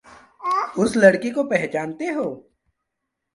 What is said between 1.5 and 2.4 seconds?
पहचानते हो?